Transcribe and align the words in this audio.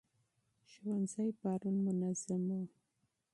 ښوونځي 0.71 1.27
پرون 1.39 1.75
منظم 1.85 2.43
وو. 2.57 2.61